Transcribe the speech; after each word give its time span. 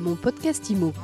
Mon 0.00 0.14
podcast 0.14 0.70
IMO. 0.70 0.94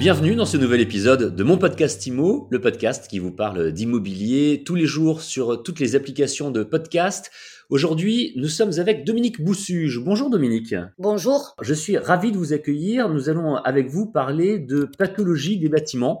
Bienvenue 0.00 0.34
dans 0.34 0.46
ce 0.46 0.56
nouvel 0.56 0.80
épisode 0.80 1.36
de 1.36 1.44
mon 1.44 1.58
podcast 1.58 2.04
IMO, 2.04 2.48
le 2.50 2.60
podcast 2.60 3.06
qui 3.08 3.20
vous 3.20 3.30
parle 3.30 3.70
d'immobilier 3.70 4.64
tous 4.66 4.74
les 4.74 4.86
jours 4.86 5.22
sur 5.22 5.62
toutes 5.62 5.78
les 5.78 5.94
applications 5.94 6.50
de 6.50 6.64
podcast. 6.64 7.30
Aujourd'hui, 7.70 8.32
nous 8.34 8.48
sommes 8.48 8.72
avec 8.78 9.04
Dominique 9.04 9.40
Boussuge. 9.40 10.00
Bonjour 10.04 10.28
Dominique. 10.28 10.74
Bonjour. 10.98 11.54
Je 11.62 11.74
suis 11.74 11.96
ravi 11.96 12.32
de 12.32 12.36
vous 12.36 12.52
accueillir. 12.52 13.08
Nous 13.08 13.28
allons 13.28 13.54
avec 13.54 13.88
vous 13.88 14.06
parler 14.06 14.58
de 14.58 14.88
pathologie 14.98 15.60
des 15.60 15.68
bâtiments. 15.68 16.20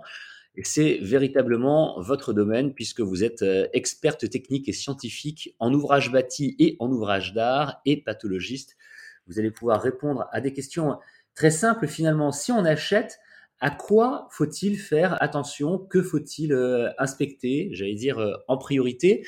C'est 0.62 0.98
véritablement 1.02 2.00
votre 2.00 2.32
domaine 2.32 2.74
puisque 2.74 3.00
vous 3.00 3.24
êtes 3.24 3.42
euh, 3.42 3.68
experte 3.72 4.28
technique 4.28 4.68
et 4.68 4.72
scientifique 4.72 5.54
en 5.58 5.72
ouvrage 5.72 6.10
bâti 6.10 6.56
et 6.58 6.76
en 6.80 6.90
ouvrage 6.90 7.32
d'art 7.32 7.80
et 7.84 8.02
pathologiste. 8.02 8.76
Vous 9.26 9.38
allez 9.38 9.50
pouvoir 9.50 9.80
répondre 9.80 10.26
à 10.32 10.40
des 10.40 10.52
questions 10.52 10.98
très 11.34 11.50
simples 11.50 11.86
finalement. 11.86 12.32
Si 12.32 12.50
on 12.50 12.64
achète, 12.64 13.20
à 13.60 13.70
quoi 13.70 14.28
faut-il 14.30 14.78
faire 14.78 15.20
attention? 15.22 15.78
Que 15.78 16.02
faut-il 16.02 16.52
euh, 16.52 16.90
inspecter? 16.98 17.68
J'allais 17.72 17.94
dire 17.94 18.18
euh, 18.18 18.34
en 18.48 18.56
priorité. 18.56 19.26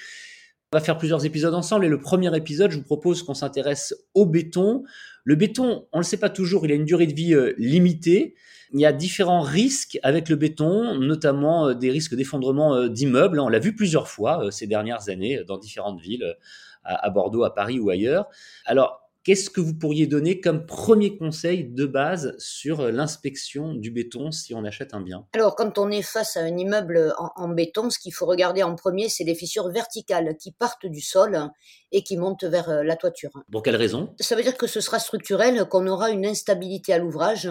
On 0.73 0.79
va 0.79 0.85
faire 0.85 0.99
plusieurs 0.99 1.25
épisodes 1.25 1.55
ensemble 1.55 1.85
et 1.85 1.89
le 1.89 1.99
premier 1.99 2.35
épisode, 2.37 2.71
je 2.71 2.77
vous 2.77 2.85
propose 2.85 3.25
qu'on 3.25 3.35
s'intéresse 3.35 3.93
au 4.15 4.25
béton. 4.25 4.85
Le 5.25 5.35
béton, 5.35 5.89
on 5.93 5.99
ne 5.99 6.03
le 6.03 6.07
sait 6.07 6.17
pas 6.17 6.31
toujours, 6.31 6.65
il 6.65 6.71
a 6.71 6.77
une 6.77 6.85
durée 6.85 7.09
de 7.09 7.15
vie 7.15 7.35
limitée. 7.59 8.37
Il 8.73 8.81
y 8.81 8.87
a 8.87 8.93
différents 8.93 9.41
risques 9.41 9.99
avec 10.03 10.29
le 10.29 10.37
béton, 10.37 10.95
notamment 10.95 11.69
euh, 11.69 11.75
des 11.75 11.91
risques 11.91 12.15
d'effondrement 12.15 12.75
euh, 12.75 12.89
d'immeubles. 12.89 13.41
On 13.41 13.49
l'a 13.49 13.59
vu 13.59 13.75
plusieurs 13.75 14.07
fois 14.07 14.45
euh, 14.45 14.51
ces 14.51 14.69
dernières 14.69 15.09
années 15.09 15.43
dans 15.47 15.59
différentes 15.59 16.01
villes, 16.01 16.37
à 16.85 17.11
Bordeaux, 17.11 17.45
à 17.45 17.55
Paris 17.55 17.79
ou 17.79 17.91
ailleurs. 17.91 18.27
Alors, 18.65 19.10
Qu'est-ce 19.31 19.49
que 19.49 19.61
vous 19.61 19.75
pourriez 19.75 20.09
donner 20.09 20.41
comme 20.41 20.67
premier 20.67 21.17
conseil 21.17 21.63
de 21.63 21.87
base 21.87 22.35
sur 22.39 22.91
l'inspection 22.91 23.75
du 23.75 23.93
béton 23.93 24.33
si 24.33 24.55
on 24.55 24.65
achète 24.65 24.93
un 24.93 25.01
bien? 25.01 25.25
Alors, 25.35 25.55
quand 25.55 25.79
on 25.79 25.89
est 25.89 26.03
face 26.03 26.37
à 26.37 26.41
un 26.41 26.57
immeuble 26.57 27.15
en, 27.17 27.49
béton, 27.49 27.91
ce 27.91 28.01
qu'il 28.01 28.13
faut 28.13 28.27
regarder 28.27 28.65
en 28.65 28.75
premier, 28.75 29.09
c'est 29.09 29.23
les 29.23 29.37
fissures 29.37 29.69
verticales 29.69 30.37
qui 30.37 30.51
partent 30.51 30.87
du 30.87 31.01
sol 31.01 31.49
et 31.93 32.03
qui 32.03 32.17
montent 32.17 32.43
vers 32.43 32.83
la 32.83 32.97
toiture. 32.97 33.31
Pour 33.53 33.63
quelle 33.63 33.77
raison? 33.77 34.13
Ça 34.19 34.35
veut 34.35 34.43
dire 34.43 34.57
que 34.57 34.67
ce 34.67 34.81
sera 34.81 34.99
structurel, 34.99 35.65
qu'on 35.67 35.87
aura 35.87 36.11
une 36.11 36.27
instabilité 36.27 36.93
à 36.93 36.99
l'ouvrage, 36.99 37.49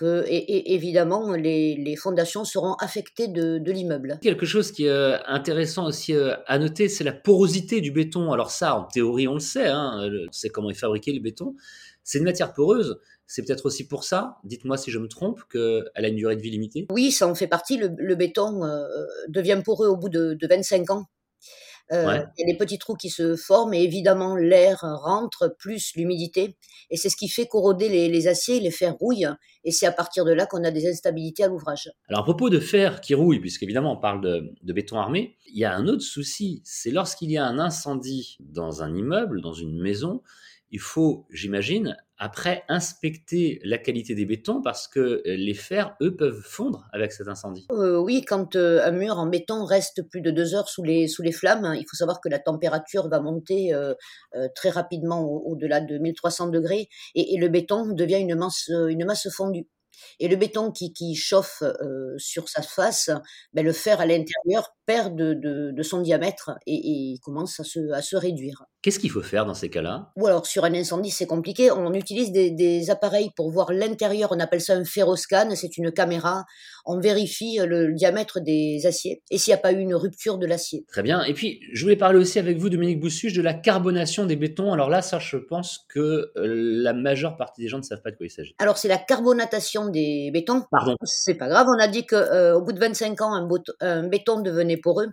que 0.00 0.24
et, 0.26 0.72
évidemment 0.74 1.34
les, 1.34 1.94
fondations 1.96 2.46
seront 2.46 2.72
affectées 2.74 3.28
de, 3.28 3.70
l'immeuble. 3.70 4.18
Quelque 4.22 4.46
chose 4.46 4.72
qui 4.72 4.86
est 4.86 5.18
intéressant 5.26 5.86
aussi 5.86 6.14
à 6.46 6.58
noter, 6.58 6.88
c'est 6.88 7.04
la 7.04 7.12
porosité 7.12 7.82
du 7.82 7.92
béton. 7.92 8.32
Alors 8.32 8.50
ça, 8.50 8.76
en 8.76 8.84
théorie, 8.84 9.28
on 9.28 9.34
le 9.34 9.40
sait, 9.40 9.68
hein, 9.68 10.10
on 10.28 10.32
sait 10.32 10.48
comment 10.48 10.70
est 10.70 10.74
fabriqué 10.74 11.12
le 11.12 11.20
béton. 11.20 11.54
C'est 12.02 12.18
une 12.18 12.24
matière 12.24 12.54
poreuse. 12.54 12.98
C'est 13.26 13.44
peut-être 13.44 13.66
aussi 13.66 13.86
pour 13.86 14.02
ça, 14.02 14.38
dites-moi 14.42 14.76
si 14.76 14.90
je 14.90 14.98
me 14.98 15.06
trompe, 15.06 15.42
qu'elle 15.52 15.84
a 15.94 16.08
une 16.08 16.16
durée 16.16 16.34
de 16.34 16.40
vie 16.40 16.50
limitée 16.50 16.88
Oui, 16.90 17.12
ça 17.12 17.28
en 17.28 17.34
fait 17.36 17.46
partie. 17.46 17.76
Le, 17.76 18.14
béton 18.16 18.64
euh, 18.64 18.88
devient 19.28 19.62
poreux 19.64 19.86
au 19.86 19.96
bout 19.96 20.08
de, 20.08 20.36
25 20.42 20.90
ans. 20.90 21.04
Euh, 21.92 22.22
il 22.38 22.46
y 22.46 22.50
a 22.50 22.52
des 22.52 22.56
petits 22.56 22.78
trous 22.78 22.94
qui 22.94 23.10
se 23.10 23.34
forment 23.34 23.74
et 23.74 23.82
évidemment 23.82 24.36
l'air 24.36 24.78
rentre 24.80 25.54
plus 25.58 25.92
l'humidité. 25.96 26.56
Et 26.90 26.96
c'est 26.96 27.08
ce 27.08 27.16
qui 27.16 27.28
fait 27.28 27.46
corroder 27.46 27.88
les, 27.88 28.28
aciers, 28.28 28.60
les 28.60 28.70
fers 28.70 28.94
rouillent 28.94 29.28
et 29.64 29.72
c'est 29.72 29.86
à 29.86 29.92
partir 29.92 30.24
de 30.24 30.32
là 30.32 30.46
qu'on 30.46 30.62
a 30.64 30.70
des 30.70 30.88
instabilités 30.88 31.44
à 31.44 31.48
l'ouvrage. 31.48 31.90
Alors 32.08 32.20
à 32.20 32.24
propos 32.24 32.48
de 32.48 32.60
fer 32.60 33.00
qui 33.00 33.14
rouille, 33.14 33.40
puisqu'évidemment 33.40 33.94
on 33.94 34.00
parle 34.00 34.20
de, 34.20 34.54
de, 34.62 34.72
béton 34.72 34.98
armé, 34.98 35.36
il 35.52 35.58
y 35.58 35.64
a 35.64 35.74
un 35.74 35.86
autre 35.88 36.02
souci, 36.02 36.62
c'est 36.64 36.90
lorsqu'il 36.90 37.30
y 37.30 37.38
a 37.38 37.44
un 37.44 37.58
incendie 37.58 38.36
dans 38.40 38.82
un 38.82 38.94
immeuble, 38.94 39.40
dans 39.40 39.52
une 39.52 39.80
maison, 39.80 40.22
il 40.70 40.80
faut, 40.80 41.26
j'imagine, 41.30 41.96
après 42.20 42.64
inspecter 42.68 43.60
la 43.64 43.78
qualité 43.78 44.14
des 44.14 44.26
bétons 44.26 44.60
parce 44.60 44.86
que 44.86 45.00
euh, 45.00 45.20
les 45.24 45.54
fers, 45.54 45.96
eux, 46.02 46.14
peuvent 46.14 46.42
fondre 46.42 46.86
avec 46.92 47.12
cet 47.12 47.28
incendie. 47.28 47.66
Euh, 47.72 47.96
oui, 47.98 48.22
quand 48.22 48.56
euh, 48.56 48.84
un 48.84 48.90
mur 48.92 49.18
en 49.18 49.26
béton 49.26 49.64
reste 49.64 50.02
plus 50.02 50.20
de 50.20 50.30
deux 50.30 50.54
heures 50.54 50.68
sous 50.68 50.84
les, 50.84 51.08
sous 51.08 51.22
les 51.22 51.32
flammes, 51.32 51.64
hein, 51.64 51.74
il 51.74 51.86
faut 51.88 51.96
savoir 51.96 52.20
que 52.20 52.28
la 52.28 52.38
température 52.38 53.08
va 53.08 53.20
monter 53.20 53.72
très 54.54 54.70
rapidement 54.70 55.24
au-delà 55.24 55.80
de 55.80 55.98
1300 55.98 56.48
degrés 56.48 56.88
et, 57.14 57.38
le 57.38 57.48
béton 57.48 57.86
devient 57.86 58.18
une 58.18 58.34
masse, 58.34 58.68
une 58.68 59.04
masse 59.06 59.28
fondue. 59.30 59.66
Et 60.18 60.28
le 60.28 60.36
béton 60.36 60.70
qui, 60.70 60.92
qui 60.92 61.14
chauffe 61.14 61.62
sur 62.18 62.48
sa 62.48 62.62
face, 62.62 63.10
ben 63.54 63.64
le 63.64 63.72
fer 63.72 64.00
à 64.00 64.06
l'intérieur 64.06 64.74
perd 64.84 65.16
de, 65.16 65.34
de, 65.72 65.82
son 65.82 66.00
diamètre 66.00 66.52
et, 66.66 67.12
et, 67.12 67.18
commence 67.22 67.58
à 67.60 67.64
se, 67.64 67.90
à 67.92 68.02
se 68.02 68.16
réduire. 68.16 68.64
Qu'est-ce 68.82 68.98
qu'il 68.98 69.10
faut 69.10 69.22
faire 69.22 69.44
dans 69.44 69.54
ces 69.54 69.68
cas-là? 69.68 70.10
Ou 70.16 70.26
alors 70.26 70.46
sur 70.46 70.64
un 70.64 70.72
incendie, 70.72 71.10
c'est 71.10 71.26
compliqué. 71.26 71.70
On 71.70 71.92
utilise 71.92 72.32
des, 72.32 72.50
des 72.50 72.90
appareils 72.90 73.30
pour 73.36 73.50
voir 73.50 73.72
l'intérieur. 73.72 74.30
On 74.32 74.40
appelle 74.40 74.62
ça 74.62 74.74
un 74.74 74.84
ferroscan. 74.84 75.50
C'est 75.54 75.76
une 75.76 75.92
caméra. 75.92 76.44
On 76.86 76.98
vérifie 76.98 77.58
le 77.58 77.92
diamètre 77.92 78.40
des 78.40 78.86
aciers 78.86 79.22
et 79.30 79.36
s'il 79.36 79.52
n'y 79.52 79.58
a 79.58 79.62
pas 79.62 79.72
eu 79.72 79.78
une 79.80 79.94
rupture 79.94 80.38
de 80.38 80.46
l'acier. 80.46 80.86
Très 80.88 81.02
bien. 81.02 81.22
Et 81.24 81.34
puis, 81.34 81.60
je 81.72 81.82
voulais 81.82 81.96
parler 81.96 82.18
aussi 82.18 82.38
avec 82.38 82.56
vous, 82.56 82.70
Dominique 82.70 83.00
Boussuche, 83.00 83.34
de 83.34 83.42
la 83.42 83.52
carbonation 83.52 84.24
des 84.24 84.36
bétons. 84.36 84.72
Alors 84.72 84.88
là, 84.88 85.02
ça, 85.02 85.18
je 85.18 85.36
pense 85.36 85.84
que 85.88 86.32
la 86.36 86.94
majeure 86.94 87.36
partie 87.36 87.60
des 87.60 87.68
gens 87.68 87.78
ne 87.78 87.82
savent 87.82 88.02
pas 88.02 88.10
de 88.10 88.16
quoi 88.16 88.26
il 88.26 88.30
s'agit. 88.30 88.54
Alors, 88.58 88.78
c'est 88.78 88.88
la 88.88 88.98
carbonatation 88.98 89.88
des 89.88 90.30
bétons. 90.32 90.62
Pardon. 90.70 90.96
C'est 91.04 91.34
pas 91.34 91.48
grave. 91.48 91.66
On 91.68 91.78
a 91.78 91.86
dit 91.86 92.06
qu'au 92.06 92.16
euh, 92.16 92.58
bout 92.60 92.72
de 92.72 92.80
25 92.80 93.20
ans, 93.20 93.34
un, 93.34 93.48
un 93.80 94.08
béton 94.08 94.40
devenait 94.40 94.78
poreux. 94.78 95.08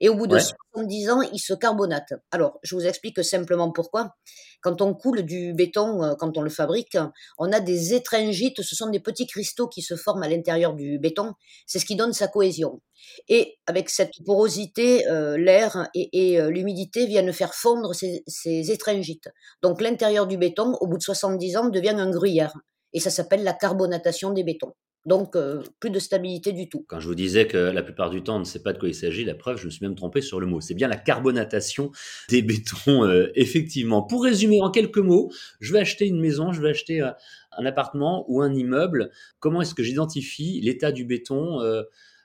Et 0.00 0.08
au 0.08 0.14
bout 0.14 0.26
de 0.26 0.38
70 0.38 1.10
ans, 1.10 1.20
il 1.20 1.38
se 1.38 1.52
carbonate. 1.52 2.14
Alors, 2.30 2.58
je 2.62 2.74
vous 2.74 2.86
explique 2.86 3.09
simplement 3.22 3.70
pourquoi. 3.72 4.14
Quand 4.62 4.82
on 4.82 4.94
coule 4.94 5.22
du 5.22 5.54
béton, 5.54 6.02
euh, 6.02 6.14
quand 6.14 6.36
on 6.36 6.42
le 6.42 6.50
fabrique, 6.50 6.96
on 7.38 7.52
a 7.52 7.60
des 7.60 7.94
étringites, 7.94 8.62
ce 8.62 8.76
sont 8.76 8.90
des 8.90 9.00
petits 9.00 9.26
cristaux 9.26 9.68
qui 9.68 9.82
se 9.82 9.96
forment 9.96 10.22
à 10.22 10.28
l'intérieur 10.28 10.74
du 10.74 10.98
béton. 10.98 11.32
C'est 11.66 11.78
ce 11.78 11.86
qui 11.86 11.96
donne 11.96 12.12
sa 12.12 12.28
cohésion. 12.28 12.80
Et 13.28 13.58
avec 13.66 13.88
cette 13.88 14.12
porosité, 14.24 15.08
euh, 15.08 15.38
l'air 15.38 15.88
et, 15.94 16.38
euh, 16.40 16.50
l'humidité 16.50 17.06
viennent 17.06 17.32
faire 17.32 17.54
fondre 17.54 17.94
ces, 17.94 18.22
ces 18.26 18.70
étringites. 18.70 19.28
Donc 19.62 19.80
l'intérieur 19.80 20.26
du 20.26 20.36
béton, 20.36 20.76
au 20.80 20.86
bout 20.86 20.98
de 20.98 21.02
70 21.02 21.56
ans, 21.56 21.68
devient 21.68 21.96
un 21.96 22.10
gruyère. 22.10 22.52
Et 22.92 23.00
ça 23.00 23.10
s'appelle 23.10 23.44
la 23.44 23.54
carbonatation 23.54 24.30
des 24.30 24.44
bétons. 24.44 24.74
Donc, 25.06 25.34
euh, 25.34 25.62
plus 25.80 25.88
de 25.90 25.98
stabilité 25.98 26.52
du 26.52 26.68
tout. 26.68 26.84
Quand 26.86 27.00
je 27.00 27.08
vous 27.08 27.14
disais 27.14 27.46
que 27.46 27.56
la 27.56 27.82
plupart 27.82 28.10
du 28.10 28.22
temps, 28.22 28.36
on 28.36 28.40
ne 28.40 28.44
sait 28.44 28.62
pas 28.62 28.74
de 28.74 28.78
quoi 28.78 28.88
il 28.88 28.94
s'agit, 28.94 29.24
la 29.24 29.34
preuve, 29.34 29.58
je 29.58 29.64
me 29.64 29.70
suis 29.70 29.84
même 29.84 29.94
trompé 29.94 30.20
sur 30.20 30.40
le 30.40 30.46
mot. 30.46 30.60
C'est 30.60 30.74
bien 30.74 30.88
la 30.88 30.96
carbonatation 30.96 31.90
des 32.28 32.42
bétons, 32.42 33.04
euh, 33.06 33.30
effectivement. 33.34 34.02
Pour 34.02 34.24
résumer 34.24 34.60
en 34.60 34.70
quelques 34.70 34.98
mots, 34.98 35.32
je 35.60 35.72
vais 35.72 35.78
acheter 35.78 36.06
une 36.06 36.20
maison, 36.20 36.52
je 36.52 36.60
vais 36.60 36.70
acheter 36.70 37.00
euh, 37.00 37.10
un 37.52 37.64
appartement 37.64 38.26
ou 38.28 38.42
un 38.42 38.54
immeuble. 38.54 39.10
Comment 39.38 39.62
est-ce 39.62 39.74
que 39.74 39.82
j'identifie 39.82 40.60
l'état 40.60 40.92
du 40.92 41.04
béton 41.04 41.60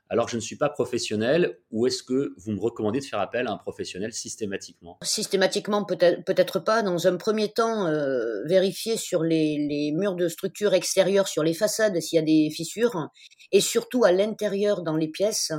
alors 0.10 0.28
je 0.28 0.36
ne 0.36 0.42
suis 0.42 0.56
pas 0.56 0.70
professionnel 0.70 1.58
ou 1.72 1.88
est-ce 1.88 2.04
que 2.04 2.34
vous 2.38 2.52
me 2.52 2.60
recommandez 2.60 3.00
de 3.00 3.06
faire 3.06 3.20
appel 3.20 3.48
à 3.48 3.52
un 3.52 3.58
professionnel 3.58 4.14
systématiquement? 4.14 4.98
Systématiquement, 5.02 5.84
peut-être 5.84 6.24
peut 6.26 6.64
pas. 6.64 6.84
Dans 6.84 7.08
un 7.08 7.18
premier 7.18 7.52
temps, 7.52 7.88
euh, 7.88 8.44
vérifier 8.46 8.98
sur 8.98 9.24
les, 9.24 9.92
murs 9.96 10.16
de 10.16 10.28
structure 10.28 10.74
extérieure, 10.74 11.28
sur 11.28 11.44
les 11.44 11.54
façades, 11.54 12.00
s'il 12.00 12.18
y 12.18 12.20
a 12.20 12.26
des 12.26 12.50
fissures, 12.52 13.10
et 13.52 13.62
surtout 13.62 14.04
à 14.04 14.12
l'intérieur, 14.12 14.84
dans 14.84 14.96
les 14.96 15.08
pièces, 15.08 15.52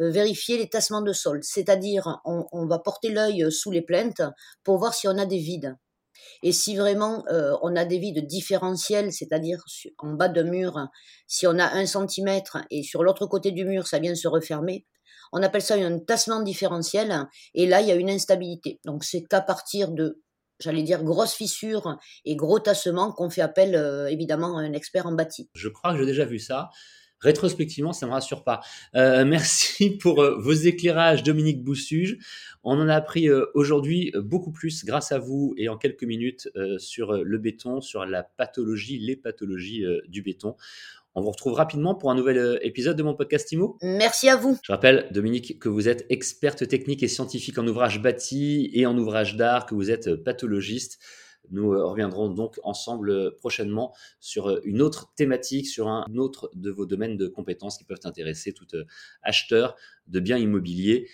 euh, 0.00 0.10
vérifier 0.10 0.58
les 0.58 0.68
tassements 0.68 1.02
de 1.02 1.12
sol. 1.12 1.40
C'est-à-dire, 1.42 2.20
on 2.24 2.66
va 2.66 2.78
porter 2.78 3.10
l'œil 3.10 3.50
sous 3.50 3.70
les 3.70 3.82
plaintes 3.82 4.22
pour 4.64 4.78
voir 4.78 4.94
si 4.94 5.08
on 5.08 5.16
a 5.18 5.26
des 5.26 5.38
vides. 5.38 5.76
Et 6.42 6.52
si 6.52 6.76
vraiment 6.76 7.24
euh, 7.28 7.56
on 7.62 7.76
a 7.76 7.84
des 7.84 7.98
vides 7.98 8.26
différentiels, 8.26 9.12
c'est-à-dire 9.12 9.62
en 9.98 10.12
bas 10.14 10.28
d'un 10.28 10.44
mur, 10.44 10.88
si 11.26 11.46
on 11.46 11.58
a 11.58 11.66
un 11.66 11.86
centimètre 11.86 12.58
et 12.70 12.82
sur 12.82 13.02
l'autre 13.02 13.26
côté 13.26 13.50
du 13.50 13.64
mur, 13.64 13.86
ça 13.86 13.98
vient 13.98 14.14
se 14.14 14.28
refermer, 14.28 14.86
on 15.32 15.42
appelle 15.42 15.62
ça 15.62 15.74
un 15.74 15.98
tassement 15.98 16.42
différentiel. 16.42 17.28
Et 17.54 17.66
là, 17.66 17.80
il 17.80 17.88
y 17.88 17.92
a 17.92 17.96
une 17.96 18.10
instabilité. 18.10 18.80
Donc 18.84 19.04
c'est 19.04 19.24
qu'à 19.24 19.40
partir 19.40 19.90
de 19.90 20.22
j'allais 20.60 20.84
dire 20.84 21.02
grosses 21.02 21.34
fissures 21.34 21.98
et 22.24 22.36
gros 22.36 22.60
tassements 22.60 23.12
qu'on 23.12 23.28
fait 23.28 23.40
appel 23.42 23.74
euh, 23.74 24.06
évidemment 24.06 24.56
à 24.56 24.60
un 24.60 24.72
expert 24.72 25.06
en 25.06 25.12
bâti. 25.12 25.50
Je 25.54 25.68
crois 25.68 25.92
que 25.92 25.98
j'ai 25.98 26.06
déjà 26.06 26.24
vu 26.24 26.38
ça. 26.38 26.70
Rétrospectivement, 27.24 27.94
ça 27.94 28.04
ne 28.04 28.10
me 28.10 28.14
rassure 28.14 28.44
pas. 28.44 28.60
Euh, 28.94 29.24
merci 29.26 29.90
pour 29.96 30.22
euh, 30.22 30.36
vos 30.38 30.52
éclairages, 30.52 31.22
Dominique 31.22 31.64
Boussuge. 31.64 32.18
On 32.62 32.78
en 32.78 32.88
a 32.88 32.94
appris 32.94 33.28
euh, 33.28 33.46
aujourd'hui 33.54 34.12
beaucoup 34.14 34.52
plus 34.52 34.84
grâce 34.84 35.10
à 35.10 35.18
vous 35.18 35.54
et 35.56 35.70
en 35.70 35.78
quelques 35.78 36.04
minutes 36.04 36.48
sur 36.78 37.12
le 37.12 37.38
béton, 37.38 37.80
sur 37.80 38.04
la 38.04 38.22
pathologie, 38.22 38.98
les 38.98 39.16
pathologies 39.16 39.84
du 40.08 40.22
béton. 40.22 40.54
On 41.14 41.22
vous 41.22 41.30
retrouve 41.30 41.54
rapidement 41.54 41.94
pour 41.94 42.10
un 42.10 42.14
nouvel 42.14 42.58
épisode 42.62 42.96
de 42.96 43.02
mon 43.02 43.14
podcast 43.14 43.50
IMO. 43.52 43.78
Merci 43.82 44.28
à 44.28 44.36
vous. 44.36 44.58
Je 44.62 44.72
rappelle, 44.72 45.08
Dominique, 45.12 45.58
que 45.58 45.68
vous 45.68 45.88
êtes 45.88 46.06
experte 46.10 46.66
technique 46.66 47.02
et 47.02 47.08
scientifique 47.08 47.58
en 47.58 47.66
ouvrage 47.66 48.02
bâti 48.02 48.70
et 48.74 48.86
en 48.86 48.96
ouvrage 48.98 49.36
d'art, 49.36 49.66
que 49.66 49.74
vous 49.74 49.90
êtes 49.90 50.14
pathologiste. 50.16 50.98
Nous 51.50 51.72
euh, 51.72 51.84
reviendrons 51.84 52.28
donc 52.28 52.58
ensemble 52.62 53.10
euh, 53.10 53.30
prochainement 53.36 53.94
sur 54.20 54.48
euh, 54.48 54.60
une 54.64 54.82
autre 54.82 55.12
thématique, 55.16 55.66
sur 55.66 55.88
un 55.88 56.04
autre 56.16 56.50
de 56.54 56.70
vos 56.70 56.86
domaines 56.86 57.16
de 57.16 57.28
compétences 57.28 57.78
qui 57.78 57.84
peuvent 57.84 58.00
intéresser 58.04 58.52
tout 58.52 58.66
acheteur 59.22 59.76
de 60.06 60.20
biens 60.20 60.38
immobiliers. 60.38 61.08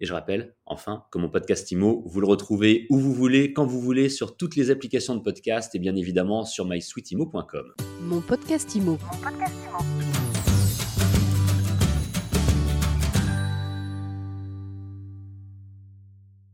Et 0.00 0.06
je 0.06 0.12
rappelle, 0.12 0.54
enfin, 0.66 1.04
que 1.12 1.18
mon 1.18 1.28
podcast 1.28 1.70
IMO, 1.70 2.02
vous 2.06 2.20
le 2.20 2.26
retrouvez 2.26 2.86
où 2.90 2.98
vous 2.98 3.14
voulez, 3.14 3.52
quand 3.52 3.64
vous 3.64 3.80
voulez, 3.80 4.08
sur 4.08 4.36
toutes 4.36 4.56
les 4.56 4.70
applications 4.70 5.14
de 5.14 5.20
podcast 5.22 5.74
et 5.74 5.78
bien 5.78 5.94
évidemment 5.94 6.44
sur 6.44 6.66
mysweetimo.com. 6.66 7.74
Mon 8.00 8.20
podcast 8.20 8.74
IMO. 8.74 8.98
Mon 9.00 9.18
podcast 9.18 9.54
IMO. 9.68 10.33